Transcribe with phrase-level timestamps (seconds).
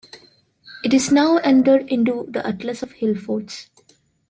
[0.83, 3.67] It is now entered into the Atlas of Hillforts.